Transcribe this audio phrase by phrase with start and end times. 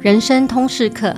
[0.00, 1.12] 人生通识课，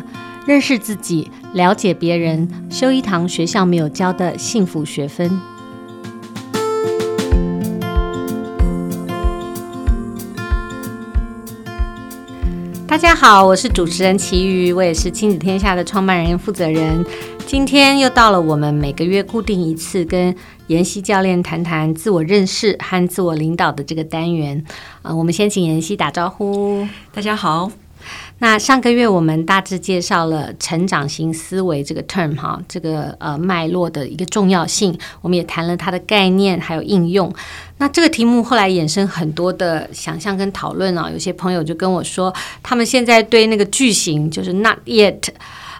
[0.46, 5.38] 认识自己，了解别人，修一堂学校没有教的幸福学分。
[12.86, 17.04] 大家好，我是主持人齐瑜，我也是亲子天下的创办人、负责人。
[17.46, 20.34] 今天又到了我们每个月固定一次跟
[20.68, 24.64] 妍希教练谈谈自我认识和自我领导的这个单元。
[25.02, 26.88] 啊、我们先请妍希打招呼。
[27.12, 27.70] 大家好。
[28.40, 37.32] 那上个月我们大致介绍了成长型思维这个 term 哈，这个呃脉络的一个重要性，我们也谈了它的概念还有应用。
[37.76, 45.20] 那这个题目后来衍生很多的想象跟讨论啊，有些朋友就跟我说，他们现在对那个句型就是 not yet。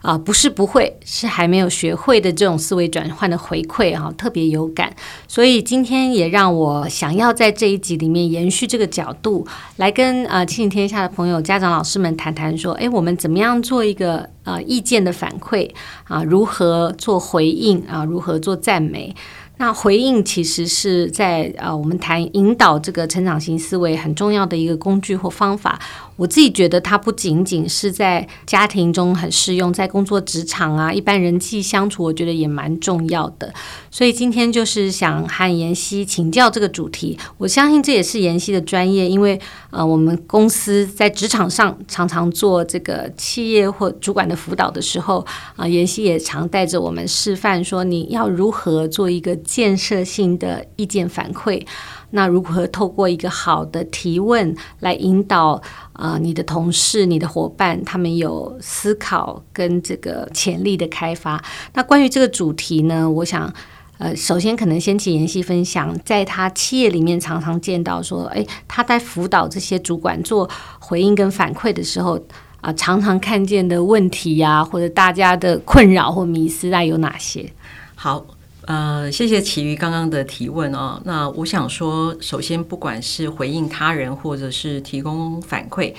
[0.03, 4.95] 啊、不是不会，是还没有学会的这种思维转换的回馈啊，特别有感。
[5.29, 15.71] 所以今天也让我想要在这一集里面延续这个角度，来跟呃亲子天下的朋友、家长、老师们谈谈说，哎，我们怎么样做一个呃意见的反馈
[16.05, 16.23] 啊？
[16.25, 18.05] 如何做回应啊？
[18.05, 19.15] 如何做赞美？
[19.59, 25.79] 那回应其实是在呃我们谈引导这个成长型思维很重要的一个工具或方法。
[26.21, 33.51] 我自己觉得它不仅仅是在家庭中很适用，在工作职场啊，一般人际相处，我觉得也蛮重要的。
[33.91, 37.19] 所以今天就是想和妍希请教这个主题。
[37.39, 39.41] 我相信这也是妍希的专业，因为
[39.71, 45.25] 呃，我们公司在职场上常常做这个企业或主管的辅导的时候，
[45.57, 51.67] 啊、妍希也常带着我们示范说，你要如何做一个建设性的意见反馈。
[52.13, 55.63] 那如何透过一个好的提问来引导
[56.01, 61.45] 啊、你的同事、你的伙伴，他们有思考跟这个潜力的开发？
[61.75, 63.53] 那关于这个主题呢，我想，
[63.99, 72.19] 呃，首先可能先请妍希分享，在他企业里面常常见到说，哎，他在辅导这些主管做回应跟反馈的时候，
[72.63, 77.53] 啊、常常看见的问题呀、或者大家的困扰或迷思，啊有哪些？
[77.95, 78.25] 好。
[78.71, 81.03] 呃，谢谢奇瑜刚刚的提问哦。
[81.05, 85.93] 那我想说，首先不管是回应他人，或者是提供反馈，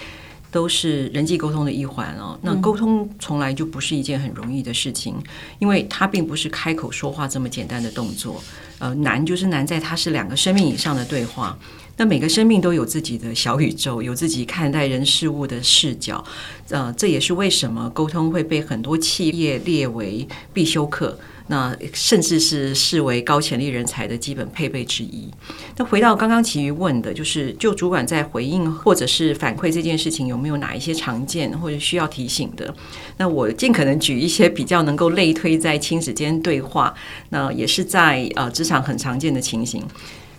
[0.49, 2.39] 都是人际沟通的一环哦。
[2.41, 5.21] 那沟通从来就不是一件很容易的事情，
[5.59, 8.41] 因为它并不是开口说话这么简单的动作。
[8.79, 11.59] 呃，难就是难在它是两个生命以上的对话。
[11.97, 16.23] 那每个生命都有自己的小宇宙，有自己看待人事物的视角。
[16.69, 21.19] 呃，这也是为什么沟通会被很多企业列为必修课。
[21.47, 25.29] 那甚至是视为高潜力人才的基本配备之一。
[25.77, 32.73] 那回到刚刚其余问的，就是就主管在回应或者是反馈这件事情，有没有哪一些常见或者需要提醒的？
[33.17, 36.93] 那我尽可能举一些比较能够类推在亲子间对话，
[37.29, 39.83] 那也是在呃职场很常见的情形，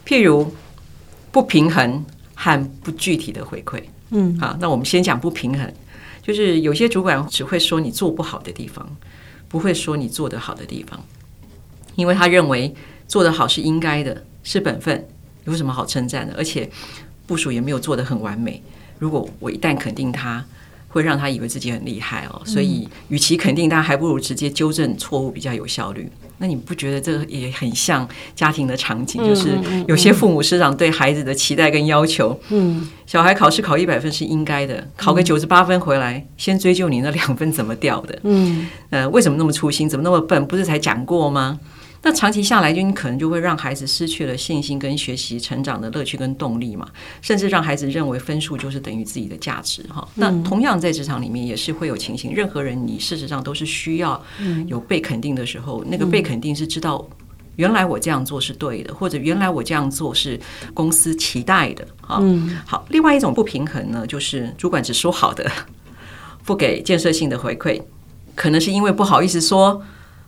[0.07, 0.55] 譬如
[1.31, 2.05] 不平衡
[2.35, 3.83] 和不具体的回馈。
[4.11, 5.73] 嗯，好，那我们先讲不平衡，
[6.23, 8.87] 就是有些主管只会说你做不好的地方。
[9.53, 10.99] 不会说你做得好的地方，
[11.95, 12.75] 因为他认为
[13.07, 15.07] 做得好是应该的，是本分，
[15.45, 16.35] 有什么好称赞的？
[16.39, 16.69] 而且
[17.27, 18.62] 部署也没有做得很完美。
[18.99, 20.43] 如果我一旦肯定他，
[20.89, 22.41] 会让他以为自己很厉害哦。
[22.47, 26.11] 所以，与其肯定他，还不如直接纠正错误比较有效率。
[26.43, 29.25] 那你不觉得这个也很像家庭的场景？
[29.25, 29.51] 就是
[29.87, 39.89] 有些父母师长对孩子的期待跟要求，嗯，小孩考试考一百分是应该的，考个九十八分回来，先追究你那两分怎么掉的，嗯，呃，为什么那么粗心？
[39.89, 40.45] 怎么那么笨？
[40.49, 41.61] 不是才讲过吗？
[42.05, 46.89] 那长期下来，就你可能就会让孩子失去了信心跟学习成长的乐趣跟动力嘛，
[47.21, 50.07] 甚至让孩子认为分数就是等于自己的价值哈。
[50.17, 54.21] 那同样在职场里面也是会有情形，任何人你事实上都是需要
[54.67, 57.09] 有被肯定的时候，那个被肯定是知道
[57.55, 60.41] 原来我这样做是对的，或者原来我这样做是
[60.75, 62.21] 公司期待的哈。
[62.67, 65.49] 好，另外一种不平衡呢，就是主管只说好的，
[66.45, 67.81] 不给建设性的回馈，
[68.35, 69.81] 可能是因为不好意思说，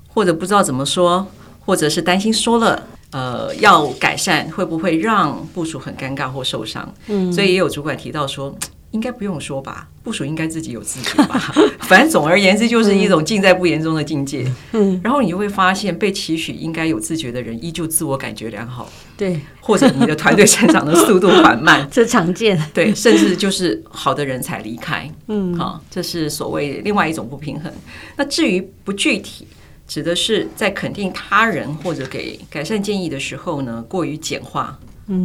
[0.06, 1.26] 或者不知道怎么说。
[1.64, 6.92] 或者是担心说了，呃，要改善会不会让部署很尴尬或受伤？
[7.08, 8.54] 嗯，所以也有主管提到说，
[8.90, 11.54] 应该不用说吧，部署应该自己有自觉吧。
[11.84, 14.50] 反正总而言之，就是一种尽在不言中的境界。
[14.72, 18.90] 嗯，然后你就会发现，被期许应该有自觉的人，依旧自我感觉良好。
[19.16, 22.60] 对，或者你的团队成长的速度缓慢， 这常见。
[22.74, 25.10] 对，甚至就是好的人才离开。
[25.28, 27.72] 嗯，好，这是所谓另外一种不平衡。
[28.16, 29.46] 那至于不具体。
[29.86, 34.78] 指的是在肯定他人或者给改善建议的时候呢，过于简化，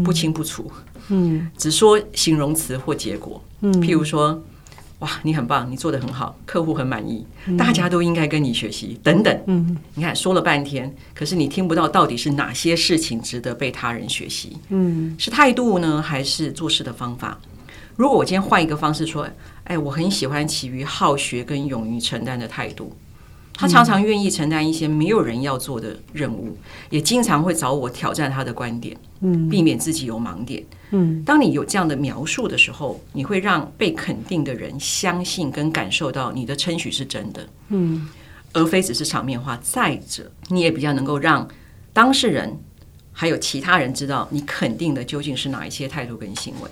[0.03, 0.69] 不清不楚，
[1.07, 4.44] 嗯，只说形容词或结果，嗯，譬如说，
[5.00, 7.25] 哇，你很棒，你做得很好，客户很满意，
[7.57, 17.39] 大家都应该跟你学习，等等，嗯，你看说了半天，可是你听不到到底是哪些事情值得被他人学习，嗯，是态度呢，还是做事的方法？
[17.95, 19.25] 如果我今天换一个方式说，
[19.63, 22.94] 哎，我很喜欢其余好学跟勇于承担的态度。
[23.59, 26.57] 他常常愿意承担一些没有人要做的任务，
[26.89, 31.21] 也经常会找我挑战他的观点，嗯，避免自己有盲点，嗯。
[31.25, 38.07] 当你有这样的描述的时候，你会让被肯定的人相信跟感受到你的称许是真的，嗯，
[38.53, 39.59] 而非只是场面话。
[39.61, 41.45] 再者，你也比较能够让
[41.91, 42.57] 当事人
[43.11, 46.69] 还有其他人知道你肯定的究竟是哪一些态度跟行为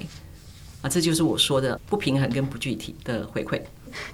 [0.82, 3.60] 啊，这就是我说的不平衡跟不具体的回馈。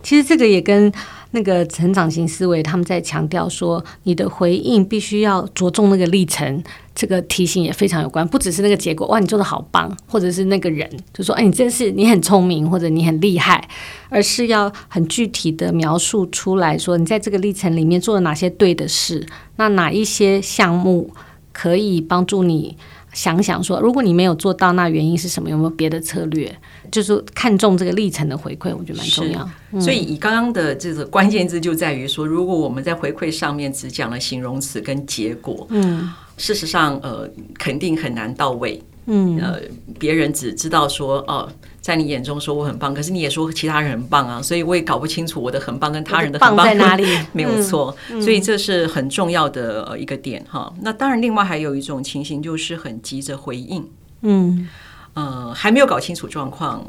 [0.01, 0.91] 其实这个也跟
[1.31, 6.63] 那个成长型思维他们在强调说，你的回应必须要着重那个历程，
[6.93, 8.27] 这个提醒也非常有关。
[8.27, 13.67] 不只是那个结果，哇，你做的好棒，或者是那个人就说，哎，你真是你很聪明，或者你很厉害，
[14.09, 19.25] 而是要很具体的描述出来说，你在这个历程里面做了哪些对的事，
[19.55, 21.09] 那哪一些项目
[21.51, 22.77] 可以帮助你。
[23.13, 25.49] 想想说，如果你没有做到，那原因是什么？
[25.49, 26.53] 有没有别的策略？
[26.91, 29.49] 就是看重这个历程的回馈，我觉得蛮重要。
[29.71, 38.81] 嗯、所以，以刚刚的这个关键字就在于说，如果我们在回馈上面只讲了形容词跟结果，嗯，事实上，呃，肯定很难到位。
[39.05, 39.59] 嗯，呃，
[39.99, 41.51] 别人只知道说，哦，
[41.81, 47.05] 在你眼中说我很棒，可是你也说其他人很棒啊，所以我也搞不清楚我的很棒跟他人的很棒在哪里。
[47.33, 50.73] 没有错，嗯，所以这是很重要的一个点哈。
[50.81, 53.85] 那当然，另外还有一种情形就是很急着回应，
[54.21, 54.69] 嗯，
[55.13, 56.85] 呃，还没有搞清楚状况，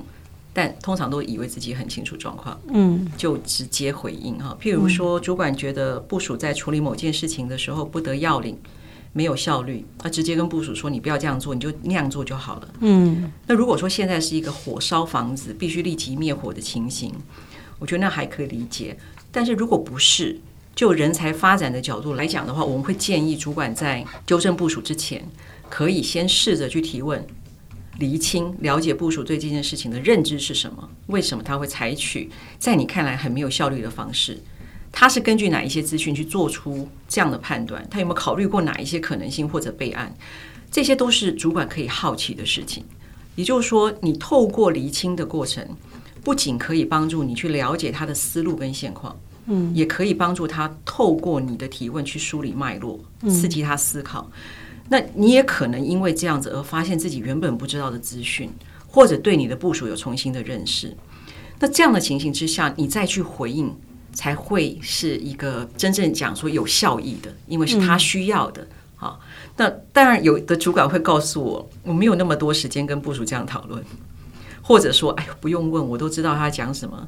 [0.53, 4.57] 但通常都以为自己很清楚状况，嗯，就直接回应哈。
[4.63, 8.57] 譬如说，主管觉得部署在处理某件事情的时候不得要领。
[9.15, 17.15] 没有效率，他直接跟部署说：“你不要这样做，你就那样做就好了。”嗯，那如果说现在是一个火烧房子，必须立即灭火的情形，
[17.79, 18.99] 我觉得那还可以理解。
[19.31, 20.41] 但是如果不是，
[20.75, 25.25] 就人才发展的角度来讲的话，我们会建议主管在纠正部署之前，
[25.71, 27.25] 可以先试着去提问、
[28.01, 32.29] 厘清、了解部署对这件事情的认知是什么，为什么他会采取
[32.59, 34.43] 在你看来很没有效率的方式。
[34.97, 37.85] 他是根据哪一些资讯去做出这样的判断？
[37.91, 40.15] 他有没有考虑过哪一些可能性或者备案？
[40.71, 42.85] 这些都是主管可以好奇的事情。
[43.35, 45.67] 也就是说，你透过厘清的过程，
[46.23, 54.31] 不仅可以帮助你去了解他的思路跟现况，嗯，也可以帮助他透过你的提问去梳理脉络，刺激他思考。
[54.89, 58.49] 那你也可能因为这样子而发现自己原本不知道的资讯，
[58.87, 60.97] 或者对你的部署有重新的认识。
[61.59, 63.75] 那这样的情形之下，你再去回应。
[64.15, 68.67] 才会是一个真正讲说有效益的，因为是他需要的。
[68.97, 69.21] 好，
[69.57, 73.85] 那当然有的主管会告诉我，我没有那么多时间跟部署这样讨论，
[74.63, 77.07] 或者说，哎呦，不用问，我都知道他讲什么，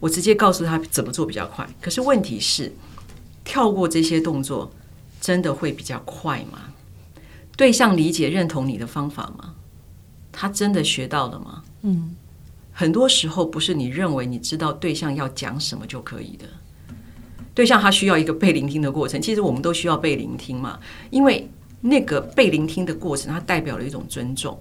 [0.00, 1.68] 我直接告诉他怎么做比较快。
[1.82, 2.72] 可是问题是，
[3.44, 4.72] 跳过这些动作，
[5.20, 6.60] 真的会比较快吗？
[7.56, 9.54] 对象理解认同你的方法吗？
[10.32, 11.62] 他真的学到了吗？
[11.82, 12.14] 嗯。
[12.78, 16.44] 很多时候不是你认为你知道对象要讲什么就可以的，
[17.54, 19.18] 对象他需要一个被聆听的过程。
[19.18, 20.78] 其实我们都需要被聆听嘛，
[21.08, 21.48] 因为
[21.80, 24.60] 那个被聆听的过程，它代表了一种尊重，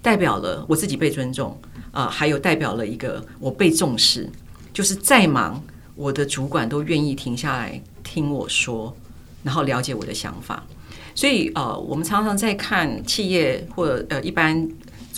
[0.00, 1.54] 代表了我自己被尊重
[1.92, 4.26] 啊，还有代表了一个我被重视。
[4.72, 5.62] 就是再忙，
[5.94, 8.96] 我的主管都愿意停下来听我说，
[9.42, 10.64] 然后了解我的想法。
[11.14, 14.66] 所以呃，我们常常在看企业或呃一般。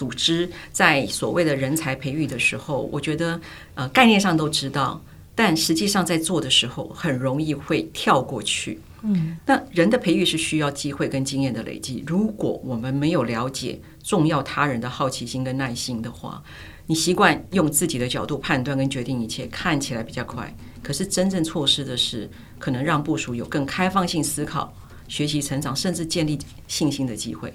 [0.02, 3.40] 组织在所谓的人才培育的时候，我觉得
[3.76, 5.00] 呃概念上都知道，
[5.32, 8.80] 但实际上在做的时候很容易会跳过去。
[9.02, 12.02] 嗯，那人的培育是需要机会跟经验的累积。
[12.04, 16.42] 如果我们没有了解重要他人的好奇心跟耐心的话，
[16.88, 24.74] 你习惯用自己的角度判断跟决定一切，看起来比较快，可是真正错失的是可能让部署有更开放性思考、
[25.06, 26.36] 学习成长，甚至建立
[26.66, 27.54] 信心的机会。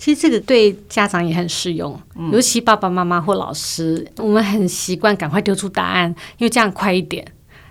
[0.00, 1.94] 其实这个对家长也很适用，
[2.32, 7.22] 尤其爸爸妈妈或老师，我们很习惯赶快丢出答案，因为这样快一点，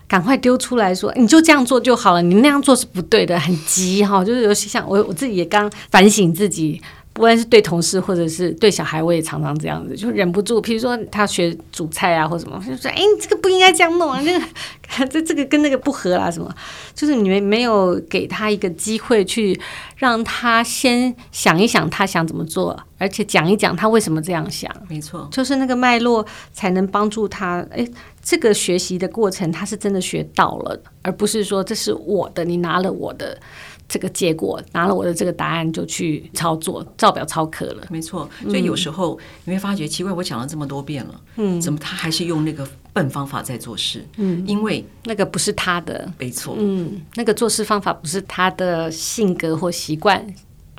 [0.07, 4.23] 赶快丢出来说，你就这样做就好了，你那样做是不对的，很急哈。
[4.23, 6.79] 就是尤其像我我自己也刚反省自己。
[7.19, 10.61] 不管是对同事或者是对小孩，我也常常这样子，就忍不住。
[10.61, 14.45] 譬如说他学煮菜啊，或什么，就说：“哎，你这个不应该这样弄啊，这个
[15.11, 16.49] 这这个跟那个不合啊，什么？”
[16.95, 19.59] 就是你们没有给他一个机会去
[19.97, 24.73] 让他先想一想他想怎么做，而且讲一讲他为什么这样想。
[24.87, 27.67] 没错，就是那个脉络才能帮助他。
[27.71, 27.85] 哎，
[28.23, 33.37] 这个学习的过程他是真的学到了，而不是说这是我的，你拿了我的。
[33.89, 37.87] 这个结果拿了我的这个答案就去操作，照表操课了。
[37.89, 44.05] 没错，所以有时候你会发觉奇怪，我讲了这么多遍了，嗯，怎么他还是用那个笨方法在做事？
[44.17, 50.23] 嗯，因为那个不是他的，没错，嗯，那个做事方法不是他的性格或习惯，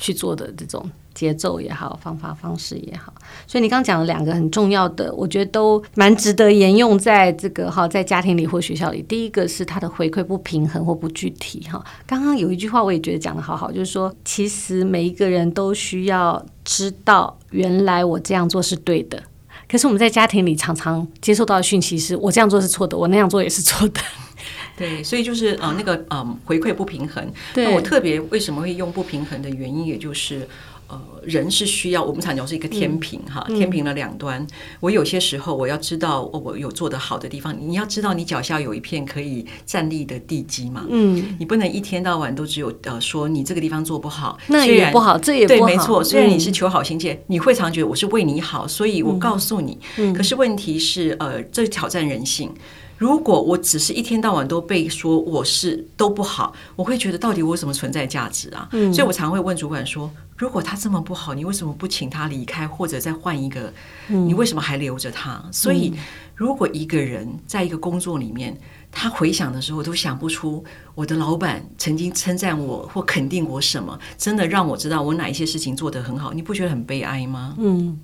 [0.00, 3.12] 去做的这种节奏也好，方法方式也好。
[3.46, 9.02] 所以你刚讲了两个很重要的，我觉得都蛮值得沿用在这个哈，在家庭里或学校里。
[9.02, 11.84] 第一个是他的回馈不平衡或不具体哈。
[12.06, 19.22] 刚刚有一句话我也觉得讲得好好，就是说，其实每一个人都需要知道，原来我这样做是对的。
[19.70, 24.00] 可是我们在家庭里常常接受到的讯息是我这样做是错的，我那样做也是错的。
[24.76, 27.32] 对，所以就是呃那个呃回馈不平衡。
[27.54, 30.48] 对，那我特别为什么会用不平衡的原因，也就是。
[30.90, 34.44] 呃，人是需要我们常讲是一个天平哈，嗯、天平的两端。
[34.80, 40.84] 我有些时候我要知道我有做得好的地方，你要知道你脚下有一片可以站立的地基嘛。
[40.88, 45.66] 嗯，你不能一天到晚都只有呃说你这个地方做不好，那也不好，这也不好。
[45.66, 46.02] 对，没错。
[46.02, 49.78] 虽然你是求好心切，嗯、你会常觉得我是为你好，所以我告诉你。
[49.98, 52.52] 嗯、可是问题是，呃，这挑战人性。
[53.00, 58.68] 如果我只是一天到晚都被说我是都不好，我会觉得到底我有什么存在价值啊？
[58.72, 63.72] 嗯，所以我常会问主管说：如果他这么不好，你为什么不请他离开，或者再换一个？
[64.08, 65.42] 你为什么还留着他？
[65.50, 65.94] 所以，
[66.34, 68.54] 如果一个人在一个工作里面，
[68.92, 70.62] 他回想的时候都想不出
[70.94, 77.54] 我的老板曾经称赞我或肯定我什么，真的让我知道我哪一些事情做得很好，你不觉得很悲哀吗？
[77.58, 77.98] 嗯。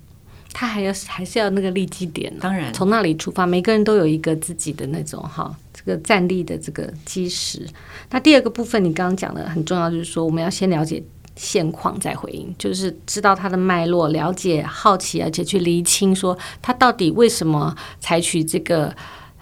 [0.59, 7.63] 他还要还是要那个立基点，当然从那里出发，每个人都有一个自己的那种哈，这个站立的这个基石。
[8.09, 11.03] 那第二个部分，你刚刚讲的很重要，就是说我们要先了解
[11.35, 18.91] 现况再回应，就是知道它的脉络，了解、好奇，而且去厘清说他到底为什么采取这个。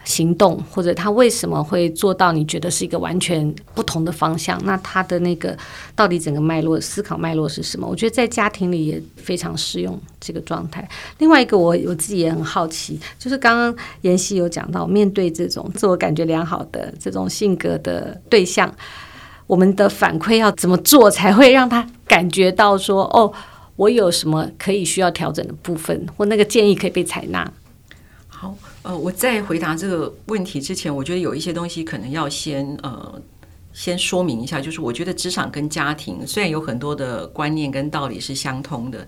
[0.06, 2.32] 行动，或者他为什么会做到？
[2.32, 4.62] 你觉得是一个完全不同的方向？
[4.64, 5.58] 那他的那个
[5.96, 7.88] 到底整个脉络、思考脉络是什么？
[7.88, 10.88] 我觉得在家庭里也非常适用这个状态。
[11.18, 18.74] 另外一个，我我自己也很好奇，就是刚刚妍希有讲到，面对这种自我感觉良好的这种性格的对象，
[19.48, 23.34] 我们的反馈要怎么做才会让他感觉到说，哦，
[23.76, 27.52] 我有什么可以需要调整的部分，或那个建议可以被采纳？
[28.86, 33.20] 呃，我在回答这个问题之前，我觉得有一些东西可能要先呃
[33.74, 39.08] 先说明一下，就是我觉得职场跟家庭虽然有很多的观念跟道理是相通的，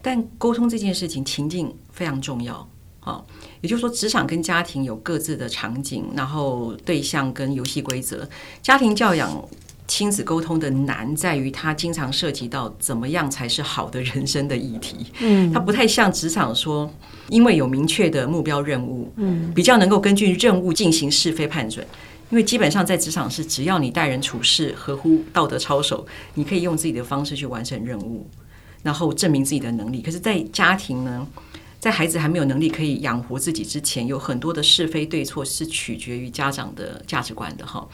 [0.00, 2.66] 但沟通这件事情情境非常重要
[3.00, 3.22] 啊。
[3.60, 8.26] 也就是说，职场跟家庭有各自的场景，然后对象跟游戏规则，
[8.62, 9.30] 家庭教养。
[9.90, 15.04] 亲子沟通的难在于，它经常涉及到怎么样才是好的人生的议题。
[15.18, 16.88] 嗯，它不太像职场说，
[17.28, 21.84] 因为有明确的目标任务，嗯，比较能够根据任务进行是非判准。
[22.30, 28.24] 因为基本上在职场是，只要你待人处事合乎道德操守，你可以用自己的方式去完成任务，
[28.84, 30.00] 然后证明自己的能力。
[30.00, 31.26] 可是，在家庭呢，
[31.80, 37.84] 在孩子还没有能力可以养活自己之前，有很多的是非对错是取决于家长的价值观的哈。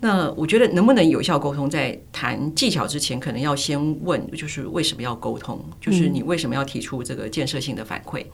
[0.00, 5.64] 那我觉得能不能有效沟通，在谈技巧之前，可能要先问，就是为什么要沟通？
[5.80, 8.24] 就是你为什么要提出这个建设性的反馈？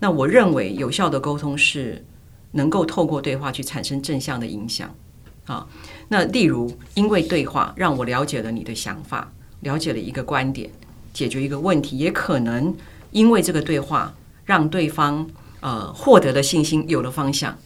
[0.00, 2.04] 那我认为有效的沟通是
[2.52, 4.92] 能够透过对话去产生正向的影响
[5.46, 5.66] 啊。
[6.08, 10.68] 那例如，因为对话让我了解了你的想法，了解了一个观点，
[11.12, 12.74] 解决一个问题，也可能
[13.12, 14.12] 因为这个对话
[14.44, 15.28] 让对方
[15.60, 17.56] 呃获得了信心，有了方向。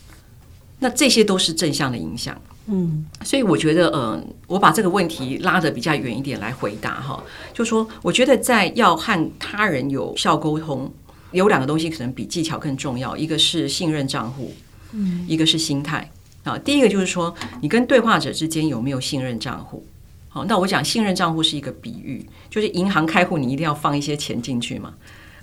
[0.80, 2.38] 那这些都是正向的影响。
[2.66, 10.90] 嗯，所以我觉得，嗯，我把这个问题拉得比较远一点来回答哈，就说我觉得在要和他人有效沟通，
[11.32, 14.54] 有两个东西可能比技巧更重要，一个是信任账户，
[14.92, 16.10] 嗯，一个是心态
[16.42, 16.56] 啊。
[16.56, 19.86] 第一个就是说，你跟对话者之间有没有信任账户？
[20.30, 24.94] 好，那我讲信任账户是一个比喻，就是银行开户你一定要放一些钱进去嘛，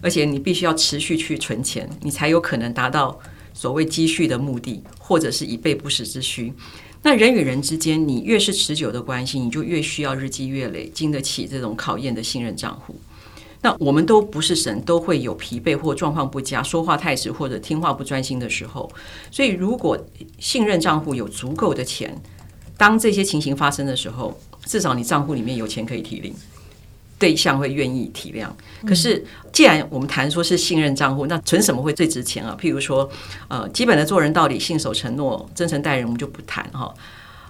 [0.02, 3.20] 而且你必须要持续去存钱，你才有可能达到
[3.54, 6.52] 所谓积蓄的目的，或者是以备不时之需。
[7.04, 12.96] 那人与人之间，你越是持久的关系，你就越需要日积月累、经得起这种考验的信任账户。
[13.64, 18.92] 那我们都不是神，都会有疲惫或状况不佳、说话太迟或者听话不专心的时候。
[19.32, 19.98] 所以，如果
[20.40, 22.16] 信任账户有足够的钱，
[22.78, 26.34] 当这些情形发生的时候，至少你账户里面有钱可以提领。
[27.22, 28.48] 对象会愿意体谅，
[28.84, 29.24] 可是
[29.54, 32.58] 既然我们谈说是信任账户，那存什么会最值钱啊？
[32.60, 33.08] 譬如说，
[33.48, 36.92] 呃，基本的做人道理、信守承诺、真诚待人，我们就不谈哈。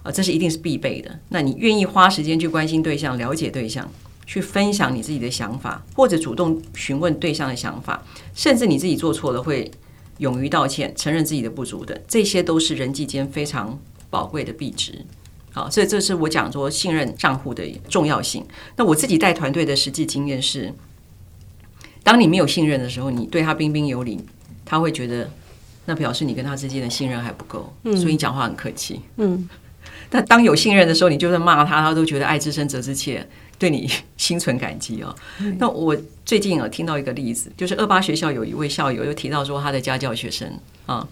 [0.03, 1.17] 呃，这是一定是必备的。
[1.29, 3.89] 那你愿意花时间去关心对象、了解对象，
[4.25, 8.03] 去分享你自己的想法，或者主动询问对象的想法，
[8.35, 9.71] 甚至你自己做错了会
[10.17, 15.05] 勇于道歉、承认自己的不足的，这些都是人际间非常宝贵的币值。
[15.53, 18.45] 好，所以这是我讲说信任账户的重要性。
[18.77, 20.73] 那我自己带团队的实际经验是，
[22.03, 24.19] 当你没有信任的时候，你对他彬彬有礼，
[24.63, 25.29] 他会觉得
[25.85, 29.01] 那表示你跟他之间的信任还不够，所以你讲话很客气。
[29.17, 29.49] 嗯，
[30.09, 33.27] 但当有信任的时候，你就算骂他，他都觉得爱之深责之切，
[33.59, 35.13] 对你 心存感激哦。
[35.39, 41.05] 嗯、那我最近有听到一个例子，就是二八学校有一位校友又提到说，他的家教学生啊，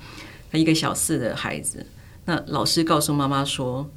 [0.50, 1.86] 他一个小四的孩子，
[2.26, 3.90] 那老师告诉妈妈说，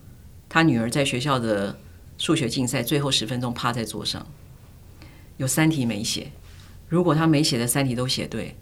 [0.53, 1.79] 他女儿在学校的
[2.19, 4.27] 数学竞赛最后十分钟趴在桌上，
[5.39, 6.31] 有三题没写，
[6.91, 8.55] 如果他没写的三题都写对，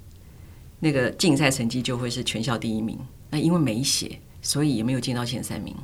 [0.79, 2.97] 那个竞赛成绩就会是全校第一名。
[3.31, 5.75] 那因为没写，所以也没有进到前三名。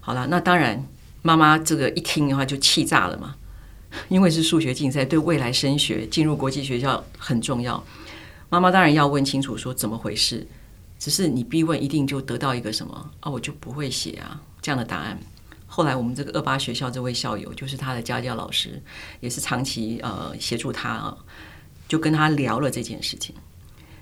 [0.00, 0.82] 好了，那当然，
[1.20, 3.36] 妈妈这个一听的话就气炸了嘛，
[4.08, 7.84] 因为是数学竞赛，对未来升学进入国际学校很重要。
[8.48, 10.46] 妈妈当然要问清楚说怎么回事，
[10.98, 13.30] 只是你逼问一定就得到一个什么啊？
[13.30, 15.18] 我就不会写啊这样的答案。
[15.66, 18.82] 后来我们这个二八学校这位校友，就是他的家教老师，
[19.20, 21.16] 也是长期呃协助他啊，
[21.88, 23.34] 就跟他聊了这件事情，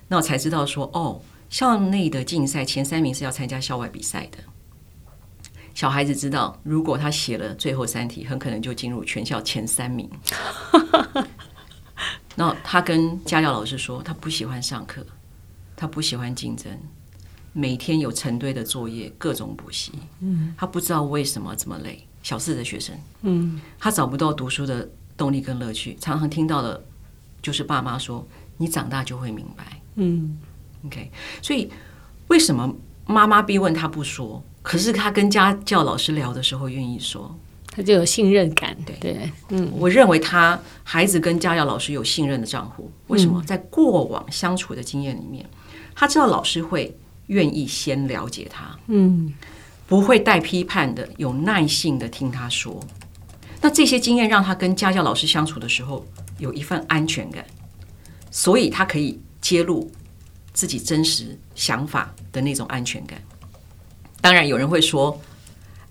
[0.08, 4.38] 那我才知道说哦，校内的竞赛前三名是要参加校外比赛的。
[5.72, 10.10] 小孩子知道，如果他写了最后三题，很可能就进入全校前三名。
[12.34, 15.06] 那他跟家教老师说，他不喜欢上课，
[15.76, 16.76] 他不喜欢竞争，
[17.52, 19.92] 每天有成堆的作业，各种补习。
[20.20, 22.06] 嗯，他不知道为什么这么累。
[22.22, 26.84] 小四的学生，嗯，他找不到读书的动力跟乐趣，常常听到的，
[27.40, 28.22] 就是爸妈说
[28.58, 30.38] ：“你长大就会明白。”嗯
[30.84, 31.70] ，OK，所以
[32.28, 32.70] 为什么
[33.06, 34.42] 妈妈逼问他不说？
[34.60, 37.34] 可是他跟家教老师聊的时候愿意说，
[37.70, 38.76] 他就有信任感。
[38.84, 42.90] 对对，嗯，我认为他孩子跟家教老师有信任的账户。
[43.06, 43.42] 为什么？
[43.46, 45.48] 在过往相处的经验里面，
[45.94, 46.94] 他知道老师会
[47.30, 49.32] 愿意先了解他，嗯，
[49.86, 52.80] 不会带批判的，有耐性的听他说。
[53.60, 56.04] 那这些经验让他跟家教老师相处的时候
[56.38, 57.44] 有一份安全感，
[58.30, 59.88] 所以他可以揭露
[60.52, 63.20] 自己真实想法的那种安全感。
[64.20, 65.20] 当然有人会说：“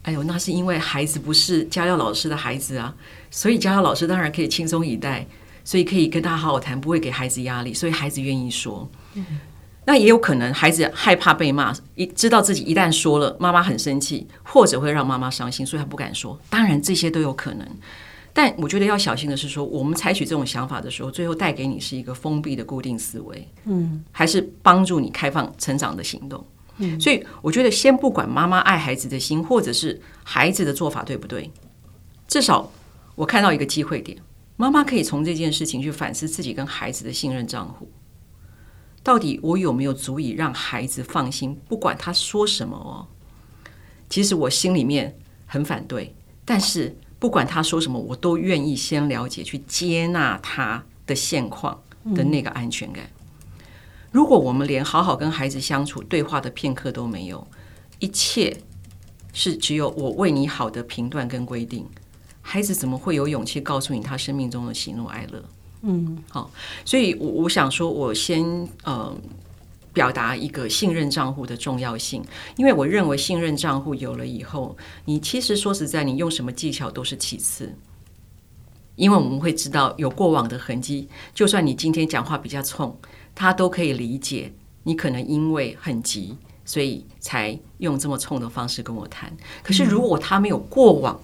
[0.04, 2.94] 哎呦，那是因为孩子不是家教老师的孩子啊，
[3.32, 5.26] 所以家教老师当然可以轻松以待，
[5.64, 8.90] 所以可以跟他好好谈，不会给孩子压力，所以孩子愿意说。
[9.90, 16.40] 嗯、那也有可能孩子害怕被骂，一知道自己一旦说了，妈妈很生气，或者会让妈妈伤心，所以他不敢说。
[16.50, 17.68] 当然这些都有可能，
[18.34, 26.46] 但我觉得要小心的是说，我们采取这种想法的时候，最后带给你是一个封闭的固定思维，嗯，还是帮助你开放成长的行动。”
[26.82, 31.52] 嗯所以我觉得，先不管妈妈爱孩子的心，或者是孩子的做法对不对，
[32.26, 32.72] 至少
[33.16, 34.18] 我看到一个机会点，
[34.56, 37.92] 妈妈可以从这件事情去反思自己跟孩子的信任账户，
[39.04, 41.60] 到底我有没有足以让孩子放心？
[41.68, 43.08] 不管他说什么哦，
[44.10, 51.82] 其实我心里面很反对，但是不管他说什么，我都愿意先了解，去接纳他的现况
[52.14, 53.10] 的那个安全感。
[54.12, 57.48] 如果我们连好好跟孩子相处、对话的片刻都没有，
[58.00, 58.58] 一切
[59.34, 61.88] 是只有我为你好的评断跟规定，
[62.42, 65.44] 孩子怎么会有勇气告诉你他生命中的喜怒哀乐？
[65.82, 66.52] 嗯，好，
[66.84, 69.16] 所以，我我想说，我先呃
[69.94, 72.24] 表达一个信任账户的重要性，
[72.58, 77.74] 因为我认为信任账户有了以后，你其实说实在，你用什么技巧都是其次，
[78.96, 82.98] 因为我们会知道有过往的痕迹，就算你今天讲话比较冲。
[83.36, 84.52] 他都可以理解，
[84.84, 89.32] 你可能因为很急，所以才用这么冲的方式跟我谈。
[89.64, 91.18] 可是如果他没有过往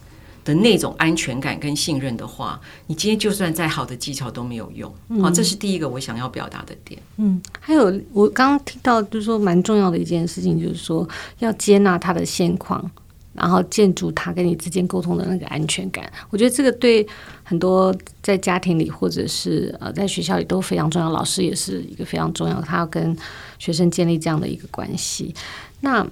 [0.45, 4.89] 的那种安全感跟信任的话，你今天就算再好的技巧都没有用。
[5.21, 6.97] 好，这是第一个我想要表达的点。
[7.17, 11.05] 嗯，还有我刚刚听到就是说蛮重要的一件事情，就是说
[11.39, 12.89] 要接纳他的现况。
[13.33, 17.05] 然后建筑他跟你之间沟通的那个安全感，我觉得这个对
[17.43, 21.09] 很多在家庭里或者是呃在学校里都非常重要。
[21.09, 23.13] 老师也是一个非常重要，他要跟
[23.59, 25.35] 学生建立这样的一个关系。
[25.81, 26.07] 那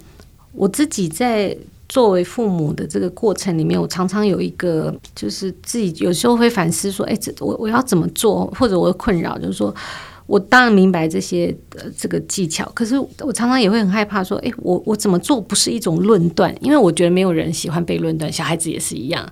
[0.51, 1.57] 我自己在
[1.93, 9.71] 作为父母的这个过程里面，我常常有一个就是自己有时候会反思说，哎，这我我要怎么做，或者我的困扰就是说。
[10.25, 16.55] 我当然明白这些呃这个技巧，可是我常常也会很害怕说，诶，我我怎么做不是一种论断？
[16.61, 19.29] 因为我觉得没有人喜欢被论断，小孩子也是一样。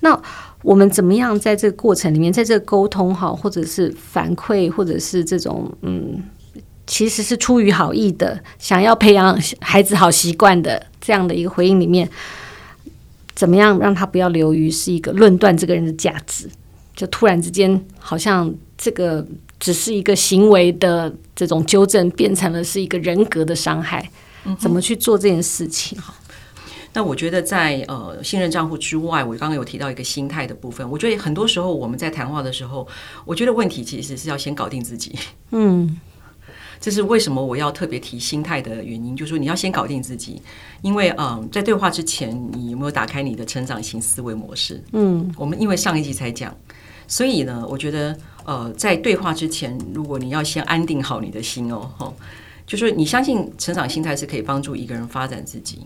[0.00, 0.22] 那
[0.62, 6.22] 我们怎么样在这个过程里面，在这个沟通好，或者是反馈，或者是这种嗯，
[6.90, 12.10] 其实是出于好意的，想要培养孩子好习惯的这样的一个回应里面，
[13.36, 16.50] 怎么样让他不要流于是一个论断这个人的价值？
[16.96, 19.24] 就突然之间好像这个。
[19.60, 24.10] 只是一个行为的这种纠正，变成了是一个人格的伤害。
[24.58, 26.00] 怎么去做这件事情？
[26.00, 26.14] 好，
[26.94, 30.90] 那我觉得在呃信任账户之外，我刚刚有提到一个心态的部分。
[30.90, 32.88] 我觉得很多时候我们在谈话的时候，
[33.26, 35.14] 我觉得问题其实是要先搞定自己。
[35.50, 36.00] 嗯，
[36.80, 40.40] 这是为什么我要特别提心态的原因，就是说你要先搞定自己，
[40.80, 44.82] 因为嗯，在对话之前，你有没有打开你的成长型思维模式？
[44.92, 46.56] 嗯，我们因为上一集才讲，
[47.06, 52.14] 所以呢，我觉得呃，在对话之前，如果你要先安定好你的心哦，吼，
[52.66, 55.80] 就是你相信成长心态是可以帮助一个人发展自己，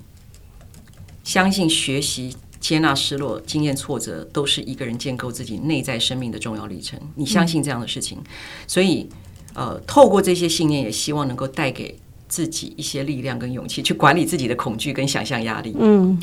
[1.25, 2.37] 相信学习。
[2.61, 6.99] 接纳失落、经验挫折，都是一个人建构自己内在生命的重要历程。
[7.15, 8.17] 你相信这样的事情，
[8.67, 9.07] 所以
[9.55, 11.97] 呃，透过这些信念，也希望能够带给
[12.29, 15.75] 自己一些力量跟勇气，去管理自己的恐惧跟想象压力。
[15.79, 16.21] 嗯，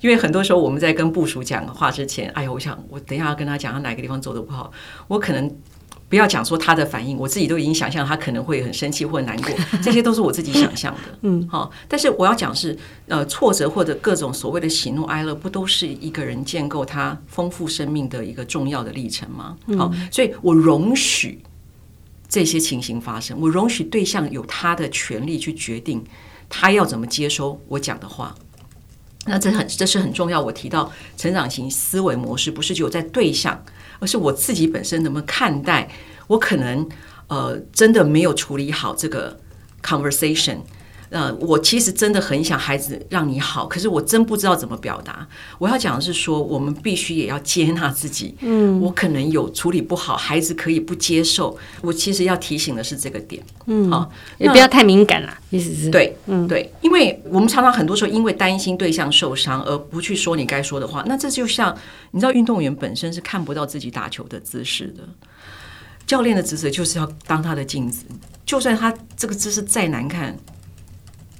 [0.00, 4.70] 因为很多时候我们在跟部署讲话之前，哎呀，我想我等一下要跟他讲他哪个地方做的不好，
[5.08, 5.50] 我可能。
[6.08, 9.50] 不要讲说他的反应，我自己都已经想象他可能会很生气或难过，
[9.82, 11.00] 这些都是我自己想象的。
[11.22, 12.76] 嗯，好，但是我要讲是，
[13.08, 19.56] 呃，挫折或者各种所谓的喜怒哀乐，不都是一个人建构他丰富生命的一个重要的历程吗？
[19.78, 21.40] 好，所以我容许
[22.32, 26.02] 这些情形发生，我容许对象有他的权利去决定
[26.48, 28.34] 他要怎么接收我讲的话。
[29.26, 30.40] 那这很，这是很重要。
[30.40, 33.62] 我提到成长型思维模式，不是只有在对象。
[34.00, 35.88] 而是我自己本身能不能看待，
[36.26, 36.88] 我可能
[37.28, 39.38] 呃真的没有处理好这个
[39.80, 40.56] conversation，
[41.12, 45.24] 呃，我其实真的很想孩子让你好，可是我真不知道怎么表达。
[45.58, 51.56] 我要讲的是说，我们必须也要接纳自己，嗯，我可能有处理不好，孩子可以不接受。
[51.82, 61.76] 我其实要提醒的是这个点，嗯，好，也不要太敏感了，意思是对，嗯，对，因为我们常常很多时候因为担心对象受伤而不去说你该说的话，那这就像。
[62.14, 65.02] 你知道运动员本身是看不到自己打球的姿势的，
[66.06, 68.04] 教练的职责就是要当他的镜子。
[68.44, 70.36] 就算他这个姿势再难看，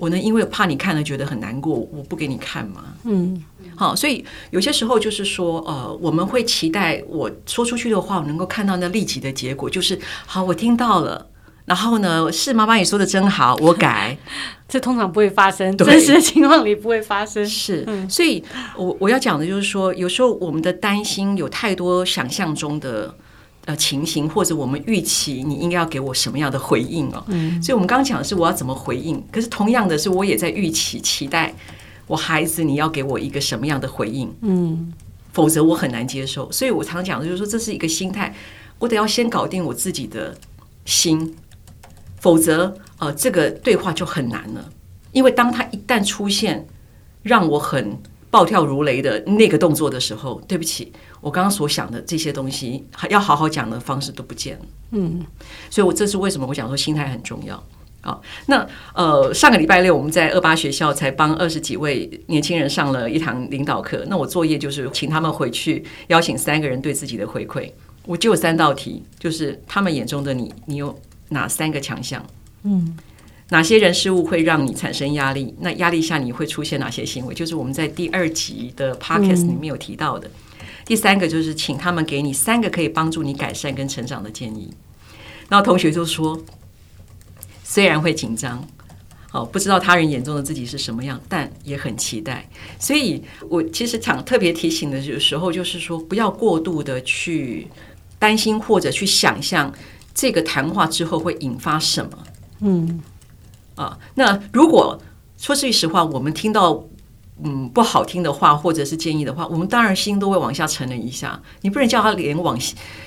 [0.03, 2.83] 我能因为怕你看了觉得很难过，我不给你看吗？
[3.05, 3.41] 嗯，
[3.77, 11.29] 好，所以有些时候就是说，呃，我们会期待我说出去的话，我能够看到那立即的结果，就是好，我听到了。
[11.67, 14.19] 然后呢，是妈妈你说的真好，我改。
[14.67, 17.47] 这通常不会发生，真实的情况里不会发生。
[17.47, 18.43] 是，所以
[18.77, 23.15] 我我要讲的就是说，有时候我们的担心有太多想象中的
[23.65, 27.23] 呃情形，或者我们预期你应该要给我什么样的回应哦。
[27.29, 31.55] 嗯，所以我们刚刚讲的是我要怎么回应，可是同样的是，我也在预期期待
[32.07, 34.33] 我孩子你要给我一个什么样的回应。
[34.41, 34.93] 嗯，
[35.33, 36.51] 否则我很难接受。
[36.51, 38.35] 所以我常讲的就是说，这是一个心态，
[38.79, 40.37] 我得要先搞定我自己的
[40.85, 41.35] 心。
[42.19, 44.69] 否则，呃，这个对话就很难了。
[45.13, 46.67] 因为当他一旦出现
[47.23, 47.99] 让我很
[48.33, 54.65] 暴跳如雷的那个动作的时候，对不起，我刚刚所想的这些东西，要好好讲的方式都不见了。
[54.91, 55.25] 嗯，
[55.71, 57.63] 所以，我这是为什么我讲说心态很重要。
[58.01, 64.05] 好，那呃，上个礼拜六我们在二八学校才帮二十几位年轻人上了一堂领导课。
[64.09, 67.71] 那我作业就是请他们回去邀请三个人对自己的回馈。
[68.07, 70.99] 我就有三道题，就是他们眼中的你，你有。
[71.29, 72.23] 哪三个强项？
[72.65, 72.95] 嗯，
[73.53, 75.55] 哪些人事物会让你产生压力？
[75.61, 77.35] 那压力下你会出现哪些行为？
[77.35, 80.29] 就是我们在第二集的 podcast 里面有提到的。
[80.87, 84.73] 第三个就是请他们给你三个可以帮助你改善跟成长的建议。
[85.51, 86.43] 然后同学就说，
[87.63, 88.67] 虽然会紧张，
[89.33, 92.49] 哦，不知道他人眼中的自己是什么样，但也很期待。
[92.79, 97.69] 所以我其实想特别提醒的有时候就是说，不要过度的去
[98.19, 99.71] 担心或者去想象。
[100.15, 102.19] 这个谈话之后会引发什么？
[102.61, 103.01] 嗯，
[103.75, 105.01] 啊，那如果
[105.39, 106.85] 说句实话，我们听到
[107.43, 111.41] 嗯不好听的话或者是建议的话，我们当然心都会往下沉了一下。
[111.63, 112.59] 你不能叫他连往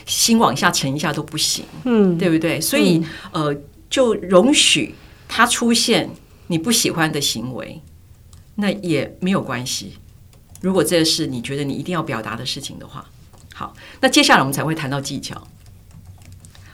[0.06, 2.60] 心往下沉一下都不行，嗯，对不对？
[2.60, 3.56] 所以呃，
[3.90, 4.96] 就容许
[5.28, 6.10] 他出现
[6.48, 7.82] 你不喜欢的行为，
[8.56, 9.94] 那也没有关系。
[10.62, 13.06] 如果这是你觉得你一定要表达的事情的话，
[13.54, 15.48] 好，那接下来我们才会谈到技巧。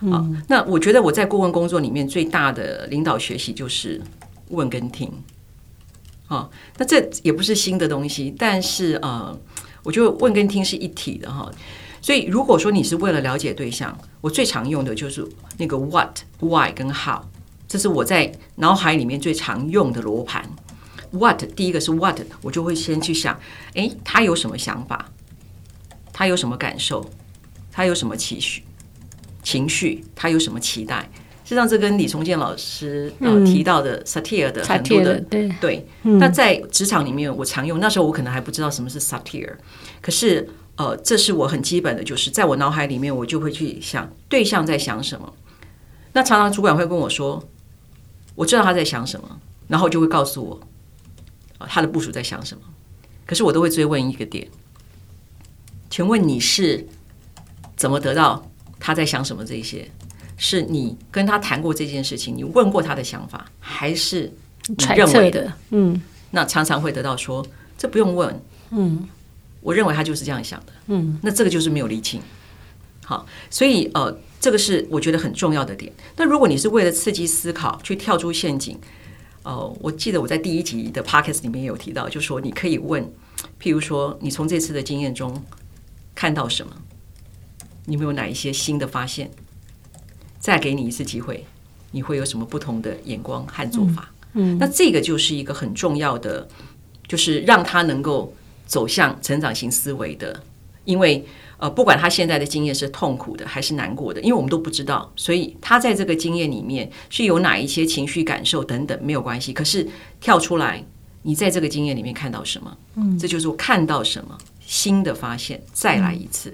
[0.10, 4.02] 啊，那我觉得我在顾问工作里面最大的领导学习就是
[4.50, 5.12] 问跟听。
[6.28, 9.38] 啊，那这也不是新的东西，但是呃，
[9.84, 11.52] 我觉得问跟听是一体的哈。
[12.02, 17.22] 所以如果说你是为了了解对象，我最常用的就是那个 what、why 跟 how，
[17.68, 20.50] 这是我在脑海里面最常用的罗盘。
[21.12, 23.38] what 第一个是 what，我就会先去想，
[23.74, 25.12] 诶，他有什么想法？
[26.14, 27.06] 他有什么感受？
[27.72, 28.64] 他有什么期许？
[29.44, 31.10] 情绪，他有什么期待？
[31.44, 35.86] 实际上，这跟李崇建老师呃提到的 satire 的很多的对对。
[36.04, 37.78] 那在职场里面，我常用。
[37.78, 39.54] 那时候我可能还不知道什么是 satire，
[40.00, 45.34] 可是呃，这是我很基本的，就是在我脑海里面，我就会去想对象在想什么。
[46.14, 47.46] 那常常主管会跟我说，
[48.36, 50.58] 我知道他在想什么，然后就会告诉我
[51.68, 52.64] 他的部署在想什么。
[53.26, 54.48] 可是我都会追问一个点，
[55.90, 56.88] 请问你是
[57.76, 58.51] 怎么得到？
[58.82, 59.46] 他在想什么？
[59.46, 59.88] 这些
[60.36, 64.34] 是你跟他谈过这件事情，你问过他的想法，还是
[64.68, 65.54] 你认为测的？
[65.70, 67.46] 嗯，那常常会得到说，
[67.78, 68.42] 这不用问。
[68.72, 69.08] 嗯，
[69.62, 70.74] 我认为他就是这样想的。
[70.88, 72.20] 嗯，那这个就是没有厘清。
[73.06, 75.94] 好，所以呃，这个是我觉得很重要的点。
[76.18, 78.80] 那如果你是为了刺激思考去跳出陷阱，
[79.44, 83.04] 呃，我记得我在第一集的 podcast 里面也有提到，就是说你可以问，
[83.62, 85.44] 譬如说你从这次的经验中
[86.16, 86.74] 看到什么？
[87.86, 89.30] 你有没有哪一些新的发现？
[90.40, 91.46] 再给你一次机会，
[91.92, 94.12] 你会有什么不同的眼光和做法？
[94.34, 96.48] 嗯，嗯，那这个就是一个很重要的，
[97.08, 98.34] 就是让他能够
[98.66, 100.44] 走向成长型思维的，
[100.86, 101.26] 因为。
[101.62, 109.54] 呃，不管他现在的经验是痛苦的还是难过的，因为我们都不知道，所以他在这个经验里面是有哪一些情绪感受等等没有关系。
[109.54, 109.88] 可是
[110.20, 110.84] 跳出来，
[111.22, 112.76] 你在这个经验里面看到什么？
[112.96, 116.52] 嗯，这就是我看到什么新的发现，再来一次。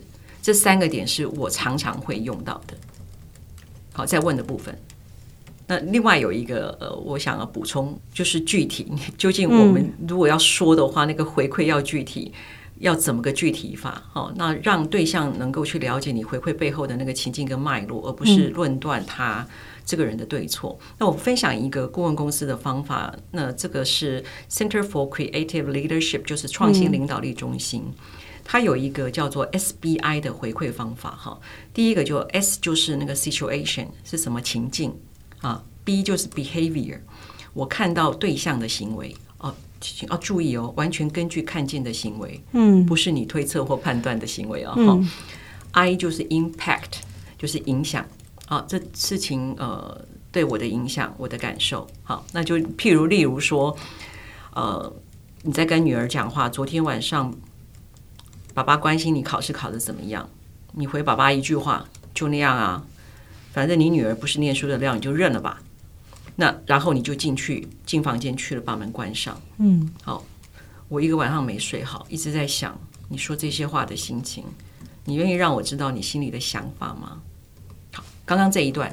[0.48, 2.74] 这三个点是我常常会用到的。
[3.92, 4.74] 好，再问的部分。
[5.68, 12.32] 那另外有一个呃，我想要补充就是具体，究竟我们如果要说的话，那个回馈要具体。
[12.80, 14.04] 要怎么个具体法？
[14.14, 19.44] 哦，那让对象能够去了解你回馈背后的那个情境跟脉络，而不是论断他
[19.84, 20.78] 这个人的对错。
[20.80, 27.96] 嗯、那我分享一个顾问公司的方法，那这个是 Center for Creative Leadership，就是创新领导力中心，嗯、
[28.48, 31.12] 它有一个叫做 SBI 的回馈方法。
[31.12, 31.38] 哈，
[31.74, 34.98] 第一个就 S 就是那个 Situation 是什么情境
[35.42, 37.00] 啊，B 就是 Behavior，
[37.54, 39.14] 我看到对象的行为。
[39.40, 39.54] 哦
[40.10, 44.74] 要注意哦，完全根据看见的行为，嗯，不是你推测或判断的行为啊。
[44.74, 45.08] 哈、嗯、
[45.70, 47.02] I 就是 impact，
[47.38, 48.04] 就是影响
[48.48, 51.88] 啊，这事情呃对我的影响，我的感受。
[52.02, 53.78] 好，那就譬如例如说，
[54.56, 54.92] 呃，
[55.44, 57.32] 你在跟女儿讲话，昨天晚上
[58.58, 60.28] 爸爸关心你考试考得怎么样，
[60.72, 62.84] 你回爸爸一句话，就那样啊，
[63.54, 65.62] 反正你女儿不是念书的料，你就认了吧。
[66.38, 69.40] 那然后你就进去进房间去了，把门关上。
[69.60, 70.26] 嗯，好，
[70.88, 72.76] 我一个晚上没睡好，一直在想
[73.10, 74.44] 你说这些话的心情。
[75.06, 77.22] 你愿意让我知道你心里的想法吗？
[77.94, 78.92] 好，刚刚这一段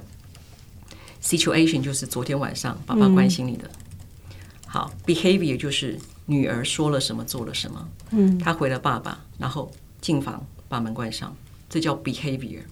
[1.23, 3.71] situation 就是昨天晚上爸爸关心你的。
[4.67, 7.89] 好，behavior 就是女儿说了什么做了什么。
[8.11, 11.37] 嗯，她回了爸爸，然后进房把门关上，
[11.69, 12.63] 这叫 behavior。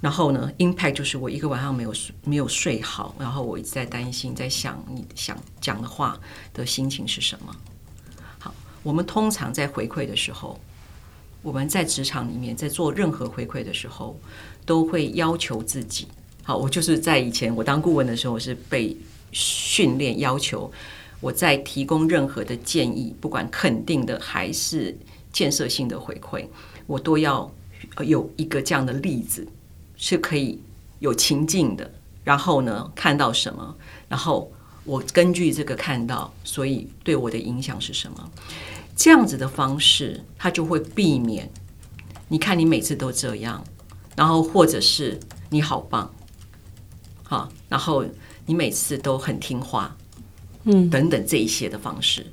[0.00, 6.18] 然后呢，impact 就是我一个晚上没有睡，没有睡好，然后我一直在担心，在想你想讲的话
[6.54, 7.54] 的心情是什么。
[8.38, 10.58] 好，我们通常在回馈的时候，
[11.42, 14.18] 我们在职场里面在做任何回馈的时候，
[14.64, 16.08] 都会要求自己。
[16.42, 18.96] 好，我就是在以前我当顾问的时候，我是被
[19.32, 20.72] 训练要求
[21.20, 24.96] 我在提供任何的建议，不管肯定的还是
[25.32, 26.46] 建设性的回馈，
[26.86, 27.50] 我都要
[28.04, 29.46] 有一个这样的例子。
[30.02, 30.58] 是可以
[31.00, 31.92] 有情境的，
[32.24, 33.76] 然后呢，看到什么，
[34.08, 34.50] 然后
[34.82, 38.30] 我根据这个看到，所以对我的影响是什么？
[38.96, 41.50] 这样子的方式，他就会避免。
[42.28, 43.62] 你看，你每次都这样，
[44.16, 46.10] 然后或者是你好棒，
[47.22, 48.02] 好，然后
[48.46, 49.94] 你每次都很听话，
[50.64, 52.26] 嗯，等等这一些的方式。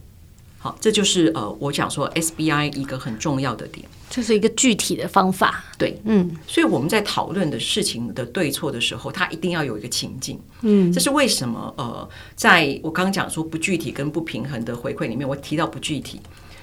[0.60, 5.64] 好，这就是呃，我讲说 SBI 一个很重要的点，这是一个具体的方法。
[5.78, 10.40] 对，嗯，所以我们在讨论的事情的对错的时候，它一定要有一个情境。
[10.62, 11.72] 嗯，这是为什么？
[11.78, 16.20] 呃，在我刚刚讲说不具体跟不平衡的回馈里面，我提到不具体，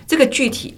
[0.09, 0.75] 这个具体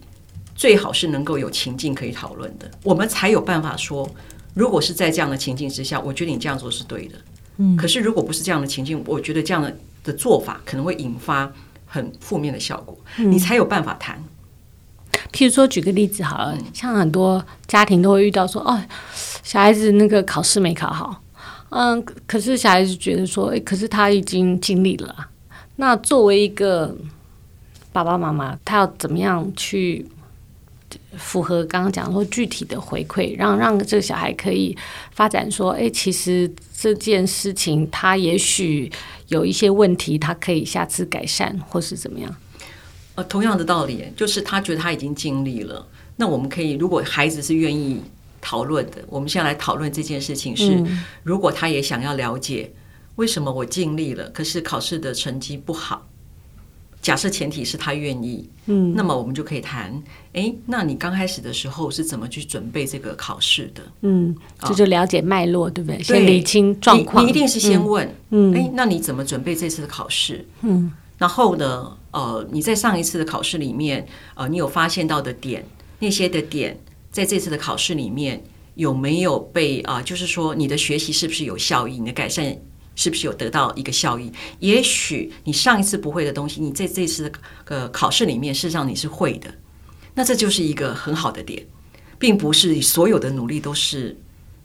[0.55, 4.09] 最好是能够有情境可以讨论的，我们才有办法说，
[4.53, 7.15] 如果是在这样的情境之下，我觉得你这样做是对的。
[7.57, 9.75] 嗯，可是如果不是这样的情境，我觉得这样的
[10.07, 11.53] 的做法可能会引发。
[11.89, 14.19] 很负面的效果，你才有办法谈。
[14.19, 18.83] 嗯、譬如说，举个例子好了，像很多家庭都会遇到说，哦，
[19.45, 21.23] 小孩子那个考试没考好，
[21.71, 25.29] 嗯，可是小孩子觉得说，诶，可是他已经尽力了。
[25.77, 26.95] 那作为一个
[27.93, 30.05] 爸爸妈妈，他要怎么样去
[31.17, 34.77] 符合刚刚讲说具体的回馈，让让这个小孩可以
[35.13, 38.91] 发展说，诶，其实这件事情他也许。
[39.29, 42.33] 有一些问题，他可以下次改善，或是怎么样？
[43.17, 45.85] 呃，同样的道理，就是他觉得他已经尽力了。
[46.15, 48.01] 那我们可以，如果孩子是愿意
[48.41, 52.73] 讨论的，我们现在来讨论这件事情是：嗯、如果他也想要了解
[53.17, 56.07] 为什么我尽力了，可是考试的成绩不好。
[57.07, 63.83] 假设前提是他愿意，嗯，那么我们就可以谈，哎，那你刚开始的时候是怎么去准备这个考试的？
[64.01, 66.03] 嗯，这就了解脉络，对不对？
[66.03, 67.25] 先理清状况。
[67.25, 70.45] 你一定是先问，嗯，哎，那你怎么准备这次的考试？
[70.63, 75.65] 嗯，然后呢，呃，你在上一次的考试里面，呃，你有发现到的点，
[76.01, 76.77] 那些的点，
[77.13, 78.43] 在这次的考试里面
[78.75, 82.45] 有没有被啊、呃，就是说你的学习是不是有效益，你的改善
[82.97, 84.33] 是不是有得到一个效益？
[84.59, 89.49] 也许你上一次不会的东西，你在这次的呃考试里面，事实上你是会的，
[90.15, 91.65] 那这就是一个很好的点，
[92.19, 94.19] 并不是所有的努力都是。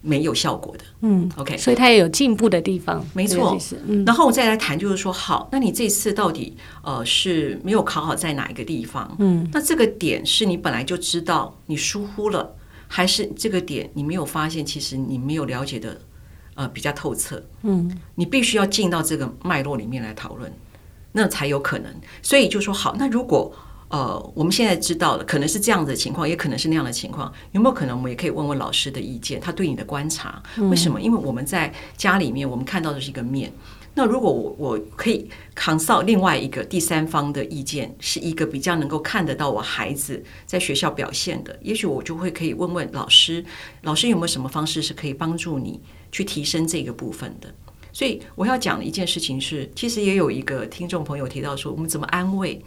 [0.04, 3.56] 没有效果的，嗯，OK，所以它也有进步的地方，没错。
[3.86, 9.16] 嗯，然后我再来谈，就是说，好，那你这次到底呃是没有考好在哪一个地方？
[9.20, 12.56] 嗯，那这个点是你本来就知道你疏忽了，
[12.88, 14.66] 还是这个点你没有发现？
[14.66, 16.02] 其实你没有了解的
[16.56, 20.52] 呃比较透彻，嗯，你必须要进到这个脉络里面来讨论，
[21.12, 21.94] 那才有可能。
[22.22, 23.54] 所以就说好，那如果。
[23.94, 27.30] 呃，我们现在知道了，可能是这样子的情况，也可能是那样的情况。
[27.52, 30.42] 有没有可能，我们也可以问问老师的意见，他对你的观察？
[30.70, 31.02] 为什么？
[31.02, 33.52] 因为我们在家里面，我们看到的是一个面。
[33.94, 43.44] 那如果我我可以 consult 另外一个第三方的意见，是一个比较能够看得到我孩子在学校表现的，也许我就会可以问问老师，
[43.82, 45.82] 老师有没有什么方式是可以帮助你
[46.12, 47.54] 去提升这个部分的？
[47.94, 52.62] 所以我要讲的一件事情是，其实也有一个听众朋友提到说，我们怎么安慰？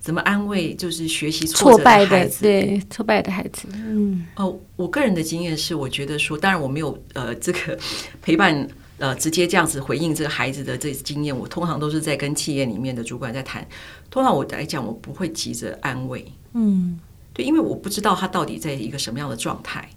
[0.00, 0.74] 怎么安慰？
[0.74, 3.68] 就是学习挫败的孩子，对挫败的孩子。
[3.72, 7.78] 嗯，哦，我个人的经验是，我觉得说，当然我没有呃这个
[8.20, 8.66] 陪伴
[8.98, 11.38] 呃直接这样子回应这个孩子的这经验。
[11.38, 13.64] 我通常都是在跟企业里面的主管在谈。
[14.10, 16.26] 通常我来讲，我不会急着安慰。
[16.54, 16.98] 嗯，
[17.32, 19.88] 对，因为我不知道他到底在一个什么样的状态。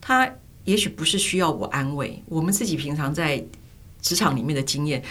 [0.00, 0.30] 他
[0.68, 2.22] 也许不是需要我安慰。
[2.26, 3.42] 我们自己平常在
[4.02, 5.02] 职场里面的经验。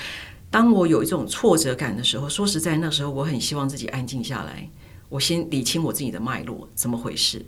[0.51, 4.69] 当我有一种挫折感的时候，说实在，那时候我很希望自己安静下来，
[5.09, 7.43] 我先理清我自己的脉络，怎么回事？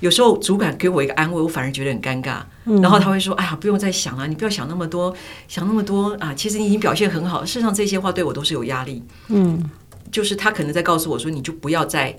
[0.00, 2.42] 有时候主管给我一个安慰，我反而觉得很尴尬。
[2.82, 5.14] 然后他会说：“哎呀，不用再想了，你不要想那么多，
[5.46, 6.34] 想那么多啊！
[6.34, 7.44] 其实你已经表现很好。
[7.44, 9.00] 事实上，这些话对我都是有压力。
[9.28, 9.62] 嗯，
[10.10, 12.18] 就是他可能在告诉我说，你就不要再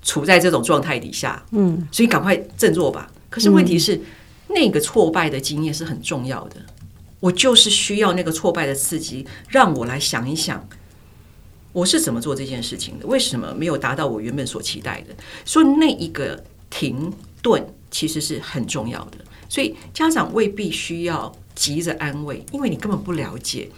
[0.00, 1.44] 处在这种状态底下。
[1.50, 3.12] 嗯，所以赶快振作吧。
[3.28, 4.00] 可是问题是，
[4.54, 6.56] 那个挫败的经验是很重要的。”
[7.20, 10.68] 我就是需要那个挫败的刺激，让我来想一想，
[11.72, 13.06] 我是怎么做这件事情的？
[13.06, 15.14] 为什么没有达到我原本所期待的？
[15.44, 19.18] 所以那一个停顿其实是很重要的。
[19.48, 23.70] 所以家长未必需要急着安慰，因为你根本不了解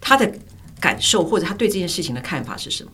[0.00, 0.32] 他的
[0.80, 2.92] 感受或者他对这件事情的看法是什么。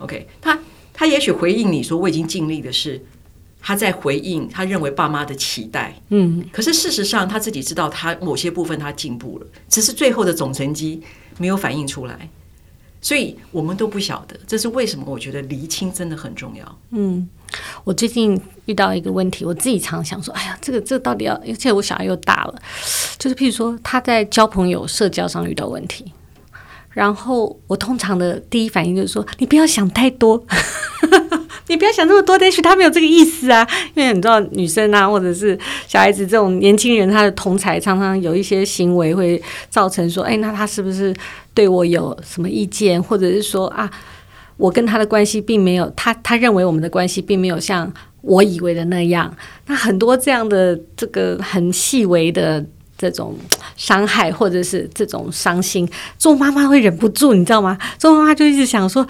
[0.00, 0.60] OK，他
[0.92, 3.02] 他也许回应你说，我已经尽力的是。
[3.60, 11.02] 他在回应他认为爸妈的期待，嗯，可是事实上他自己知道他某些部分他进步了，只是最后的总成绩
[11.38, 12.28] 没有反映出来，
[13.00, 15.04] 所以我们都不晓得，这是为什么？
[15.06, 16.78] 我觉得厘清真的很重要。
[16.90, 17.28] 嗯，
[17.84, 22.54] 我最近遇到一个问题，我自己常想说，哎呀，这个这个到底要，而且我小孩又大了，
[23.18, 26.12] 就是譬如说他在交朋友、社交上遇到问题，
[26.98, 30.44] 然后我通常的第一反应就是说，你不要想太多。
[31.68, 33.64] 你不要想那么多，也许他没有这个意思啊。
[33.94, 35.56] 因为你知道，女生啊，或者是
[35.86, 41.14] 小孩子这种年轻人，他的同侪常常有一些行为会造成说，哎，那他是不是
[41.54, 43.00] 对我有什么意见？
[43.00, 43.88] 或者是说啊，
[44.56, 49.32] 我跟他的关系并没有他他认为我们的关系并没有像我以为的那样。
[49.66, 52.66] 那很多这样的这个很细微的。
[52.98, 53.38] 这种
[53.76, 57.78] 伤害或者是这种伤心，做妈妈会忍不住，你知道吗？
[57.96, 59.06] 做妈妈就一直想说，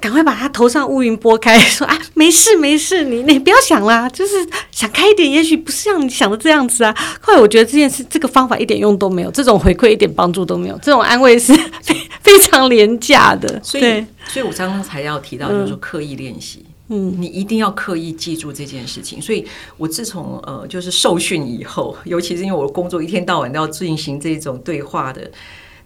[0.00, 4.34] 赶快把她头上乌云拨开，说啊，没事没事，你你不要想啦，就是
[4.72, 6.94] 想开一点，也许不是像你想的这样子啊。
[7.20, 13.60] 后来我觉得这件事，这个方法一点用都没有，这种回馈 一点帮助都没有，这种安慰是非非常廉价的。
[13.62, 16.65] 所以，所以我刚刚才要提到，就是说刻意练习。
[16.88, 19.20] 嗯嗯，你一定要刻意记住这件事情。
[19.20, 19.44] 所以，
[19.76, 25.30] 我自从呃，就是受训以后，尤其是因为我的工作一天到晚都要进行这种对话的，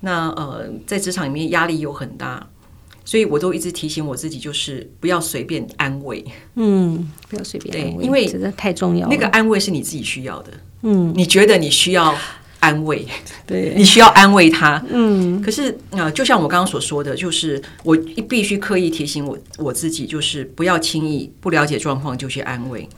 [0.00, 2.46] 那呃，在职场里面压力又很大，
[3.04, 6.24] 所以我都一直提醒我自己，就是不要随便安慰。
[6.56, 9.14] 嗯，不要随便安慰，因为真的太重要了。
[9.14, 10.52] 那个安慰是你自己需要的。
[10.82, 12.14] 嗯，你觉得你需要。
[12.60, 13.04] 安慰，
[13.46, 17.96] 对，你需要安慰他，嗯，可是啊、呃，就像我刚刚所说的，就是我
[18.28, 22.88] 必须刻意提醒我我自己，就是不要轻易不了解状况就去安慰，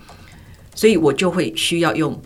[0.75, 2.21] 所以我就会需要用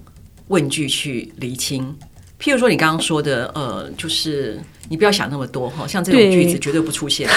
[0.49, 1.97] 问句去厘清。
[2.41, 7.29] 譬如说你刚刚说的，呃，就是你不要想那么多哈，像这种句子绝对不出现。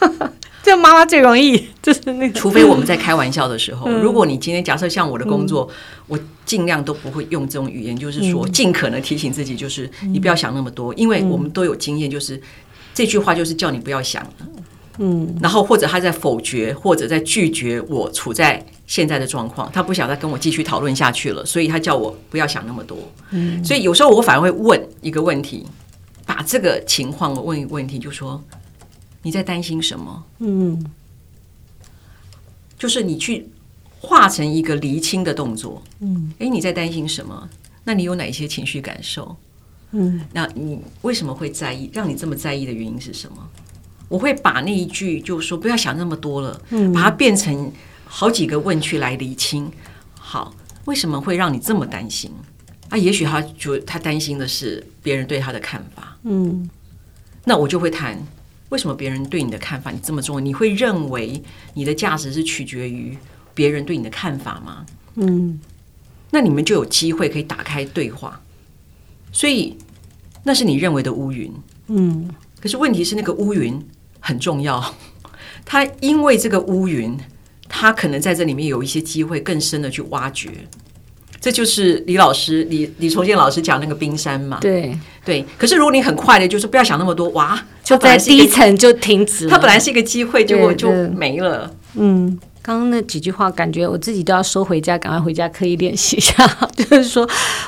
[0.62, 3.88] 这妈妈最容易就是那个，除非我们在开玩笑的时候。
[4.02, 5.70] 如果你今天假设像我的工作，
[6.08, 12.40] 我尽量都不会用这种语言，就是说尽可能提醒自己，就是你不要想那么多，因为我们都有经验，就是
[12.94, 14.26] 这句话就是叫你不要想。
[14.98, 22.96] 嗯，然后或者他在否决或者在拒绝我处在现在的状况，他不想再跟我继续讨论下去了，所以他叫我不要想那么多。
[23.32, 25.66] 嗯，所以有时候我反而会问一个问题，
[26.24, 28.42] 把这个情况我问一个问题，就说。
[29.22, 30.24] 你在担心什么？
[30.38, 30.86] 嗯，
[32.78, 33.48] 就是你去
[34.06, 35.82] 化成一个厘清的动作。
[35.98, 37.48] 嗯，诶，你在担心什么？
[37.82, 39.36] 那你有哪些情绪感受？
[39.90, 41.90] 嗯，那你为什么会在意？
[41.92, 43.36] 让你这么在意的原因是什么？
[44.08, 47.72] 我会把那一句就说不要想那么多了，嗯，把它变成
[48.04, 49.70] 好几个问句来厘清。
[50.14, 50.54] 好，
[50.84, 52.30] 为什么会让你这么担心？
[52.88, 56.16] 啊，也许他就他担心的是别人对他的看法。
[56.22, 56.70] 嗯，
[57.44, 58.16] 那我就会谈
[58.68, 60.40] 为什么别人对你的看法你这么重要？
[60.40, 61.42] 你会认为
[61.74, 63.16] 你的价值是取决于
[63.56, 64.86] 别人对你的看法吗？
[65.14, 65.58] 嗯，
[66.30, 68.40] 那你们就有机会可以打开对话。
[69.32, 69.76] 所以
[70.44, 71.52] 那是你认为的乌云。
[71.88, 72.28] 嗯，
[72.60, 73.80] 可是问题是那个乌云
[74.20, 74.94] 很重要，
[75.64, 77.16] 他因为这个乌云，
[77.68, 80.50] 他可能在这里面有一些机会更深的去挖掘。
[81.38, 85.44] 这就是李老师李李崇建老师讲那个冰山嘛，对对。
[85.56, 91.72] 可是如果你很快的，就是不要想那么多，哇，就在第一层就停止，它本来是一个机会，结果就没了。
[91.94, 92.36] 嗯，
[92.66, 96.44] 刚刚那几句话，感觉我自己都要收回家，赶快回家刻意练习一下。
[96.74, 97.24] 就是说，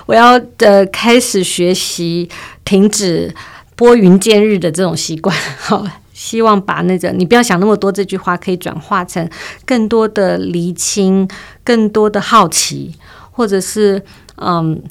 [0.06, 2.28] 我要呃开始学习
[2.64, 3.32] 停止
[3.76, 5.32] 拨云见日的这种习惯。
[5.56, 9.30] 好，希望把那个你不要想那么多这句话，可以转化成
[9.64, 11.28] 更多的厘清，
[11.62, 12.92] 更多的好奇。
[13.30, 14.02] 或者是
[14.38, 14.82] 嗯，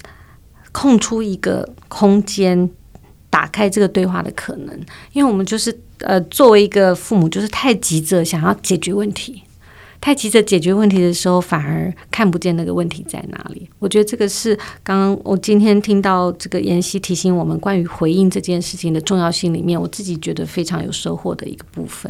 [0.71, 2.69] 空出一个空间，
[3.29, 4.73] 打开这个对话的可能，
[5.11, 9.43] 因为我们就是呃，作为一个父母，就是太急着想要解决问题，
[10.07, 13.69] 太急着解决问题的时候，反而看不见那个问题在哪里。
[13.77, 22.09] 我觉得这个是刚刚我今天听到这个妍希提醒我们关于回应这件事情的重要性里面，我自己觉得非常有收获的一个部分。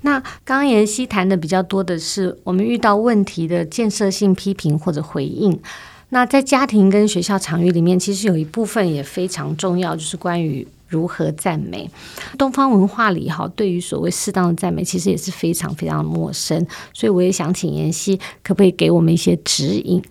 [0.00, 5.60] 那刚刚妍希谈的比较多的是我们遇到问题的建设性批评或者回应。
[6.08, 11.88] 那在家庭跟学校场域里面，其实有一部分也非常重要，就是关于如何赞美。
[12.36, 16.66] 东方文化里哈，对于所谓适当的赞美，其实也是非常非常陌生。
[16.92, 20.02] 所以我也想请妍希，可不可以给我们一些指引，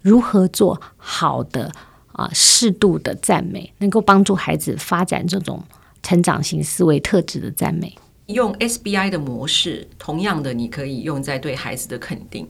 [0.00, 1.70] 如何做好的
[2.12, 5.62] 啊适度的赞美，能够帮助孩子发展这种
[6.02, 7.92] 成长型思维特质的赞美？
[8.26, 12.48] 用 SBI 的模式，同样的，你可以用在对孩子的肯定。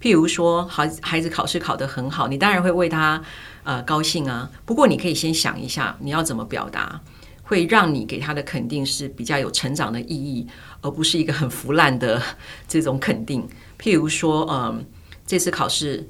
[0.00, 3.22] 譬如说，孩孩子考试考得很好，你当然会为他
[3.64, 4.50] 呃高兴啊。
[4.64, 7.00] 不过，你可以先想一下，你要怎么表达，
[7.42, 10.46] 会让你给他的肯定是比较有成长的意义，
[10.80, 12.22] 而不是一个很腐烂的
[12.66, 13.46] 这种肯定。
[13.78, 14.84] 譬如说，嗯、呃，
[15.26, 16.08] 这次考试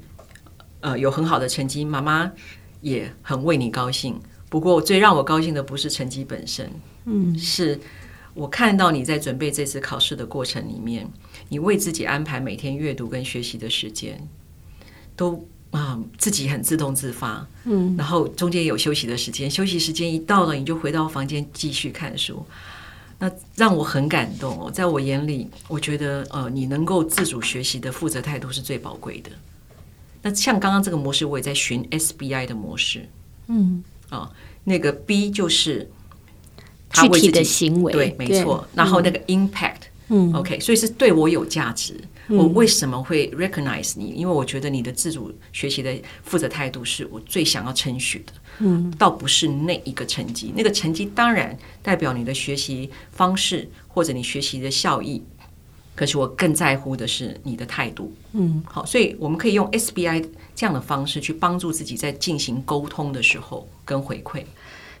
[0.81, 2.31] 呃有很好的成绩，妈妈
[2.81, 4.19] 也很为你高兴。
[4.49, 6.71] 不过，最让我高兴的不是成绩本身，
[7.05, 7.79] 嗯，是。
[8.35, 11.05] 我看到你在准备这次考试的过程里面，
[11.49, 14.19] 你为自己安排每天阅读跟学习的时间，
[15.15, 22.45] 都啊自己很自动自发，嗯，然后中间有休息的时间，休息时间一到了，你就回到房间继续看书，
[23.19, 24.71] 那让我很感动哦。
[24.71, 29.29] 在我眼里，我觉得呃，你能够自主学习的负责态度是最宝贵的。
[30.21, 33.07] 那像刚刚这个模式，我也在寻 SBI 的模式，
[33.47, 34.31] 嗯，啊，
[34.63, 35.89] 那个 B 就是。
[36.91, 38.67] 具体的行为，对，没错。
[38.73, 39.78] 然后那个 impact，
[40.09, 41.99] 嗯，OK，所以是对我有价值。
[42.27, 44.13] 我为什么会 recognize 你？
[44.15, 45.91] 因为我觉得你的自主学习的
[46.23, 48.33] 负责态度是我最想要称许的。
[48.59, 55.23] 嗯，倒不是那一个成绩，那个成绩当然代表你的学习方式或者你学习的效益。
[55.95, 58.13] 可是我更在乎的是你的态度。
[58.31, 64.43] 嗯，好，所以我们可以用 SBI 这样的方式去帮助自己在进行沟通的时候跟回馈。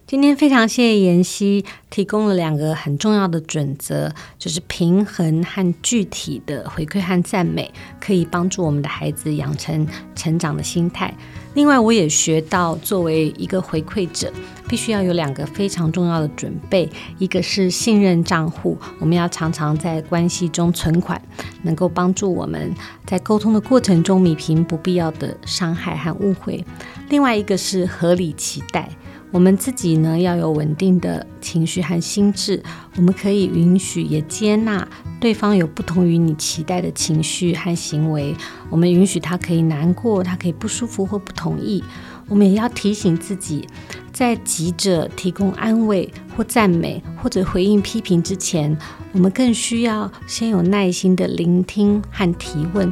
[0.09, 11.13] 今天非常谢谢妍希提供了两个很重要的准则，就是平衡和具体的回馈和赞美，可以帮助我们的孩子养成成长的心态。
[11.53, 14.33] 另外，我也学到作为一个回馈者，
[14.67, 16.89] 必须要有两个非常重要的准备，
[17.19, 21.21] 一个是信任账户，我们要常常在关系中存款，
[21.61, 22.73] 能够帮助我们
[23.05, 26.65] 在沟通的过程中弥平不必要的伤害和误会。
[27.09, 28.89] 另外一个是合理期待。
[29.31, 32.63] 我们自己呢，要有稳定的情绪和心智，
[32.95, 34.87] 我们可以允许也接纳
[35.19, 38.35] 对方有不同于你期待的情绪和行为。
[38.71, 41.83] 我们允许他可以难过，他可以不舒服或不同意。
[42.27, 43.67] 我们也要提醒自己，
[44.11, 48.75] 在急着提供安慰或赞美或者回应批评之前，
[49.11, 52.91] 我们更需要先有耐心的聆听和提问。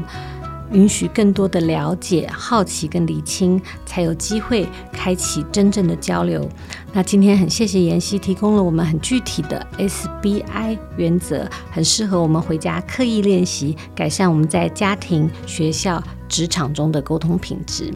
[0.72, 6.48] 允许更多的了解、好奇跟理清，才有机会开启真正的交流。
[6.94, 17.94] 那今天很谢谢妍希提供了我们很具体的 SBI 原则，很适合我们回家刻意练习，改善我们在家庭、学校、职场中的沟通品质。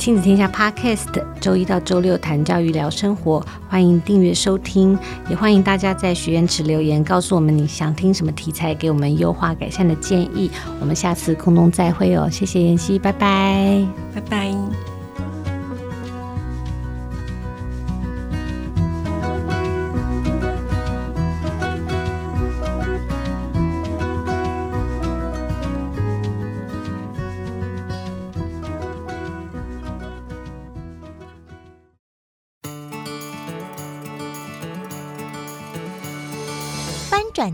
[0.00, 4.98] 亲子天下 Podcast，周一到周六谈教育聊生活，欢迎订阅收听，
[5.28, 10.50] 也欢迎大家在许愿池留言，告诉我们你想听什么题材，给我们优化改善的建议。
[10.80, 14.89] 我们下次空中再会哦，谢谢妍希，拜拜，拜拜。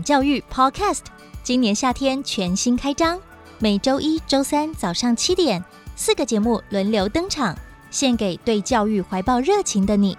[0.07, 1.01] 教育 Podcast，
[1.43, 3.19] 今年夏天全新开张，
[3.59, 5.61] 每周一、周三早上七点，
[5.97, 7.53] 四个节目轮流登场，
[7.91, 10.17] 献给对教育怀抱热情的你。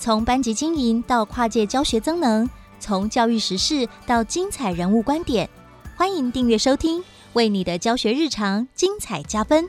[0.00, 2.50] 从班级经营到跨界教学增能，
[2.80, 5.48] 从教育时事到精彩人物观点，
[5.94, 7.00] 欢迎订阅收听，
[7.34, 9.64] 为你的教学日常精彩加分。